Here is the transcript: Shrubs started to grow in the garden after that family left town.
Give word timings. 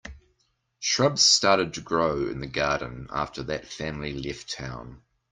Shrubs 0.79 1.21
started 1.21 1.75
to 1.75 1.81
grow 1.81 2.25
in 2.27 2.39
the 2.39 2.47
garden 2.47 3.05
after 3.11 3.43
that 3.43 3.67
family 3.67 4.11
left 4.13 4.49
town. 4.51 5.03